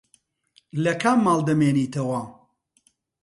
لە 0.83 0.93
کام 1.01 1.19
ماڵ 1.25 1.39
دەمێنیتەوە؟ 1.47 2.21